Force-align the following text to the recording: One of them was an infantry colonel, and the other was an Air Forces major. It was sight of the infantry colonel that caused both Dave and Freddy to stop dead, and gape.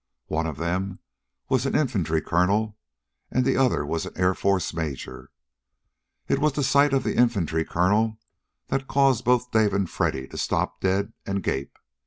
One 0.29 0.47
of 0.47 0.57
them 0.57 0.97
was 1.47 1.67
an 1.67 1.75
infantry 1.75 2.21
colonel, 2.21 2.75
and 3.29 3.45
the 3.45 3.55
other 3.55 3.85
was 3.85 4.07
an 4.07 4.13
Air 4.17 4.33
Forces 4.33 4.73
major. 4.73 5.29
It 6.27 6.39
was 6.39 6.53
sight 6.67 6.91
of 6.91 7.03
the 7.03 7.15
infantry 7.17 7.63
colonel 7.63 8.17
that 8.69 8.87
caused 8.87 9.23
both 9.23 9.51
Dave 9.51 9.75
and 9.75 9.87
Freddy 9.87 10.25
to 10.29 10.39
stop 10.39 10.79
dead, 10.81 11.13
and 11.27 11.43
gape. 11.43 11.77